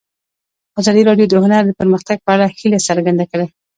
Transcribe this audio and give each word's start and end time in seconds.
ازادي 0.79 1.01
راډیو 1.09 1.29
د 1.29 1.33
هنر 1.43 1.63
د 1.65 1.71
پرمختګ 1.79 2.17
په 2.25 2.29
اړه 2.35 2.45
هیله 2.59 2.79
څرګنده 2.87 3.25
کړې. 3.31 3.47